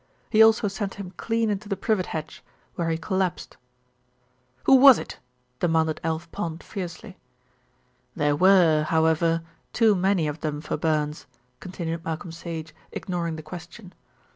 [0.31, 3.57] He also sent him clean into the privet hedge, where he collapsed."
[4.63, 5.19] "Who was it?"
[5.59, 7.19] demanded Alf Pond fiercely.
[8.15, 9.43] "There were, however,
[9.73, 11.27] too many of them for Burns,"
[11.59, 13.93] continued Malcolm Sage, ignoring the question.